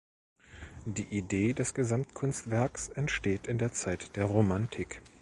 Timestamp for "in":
3.45-3.59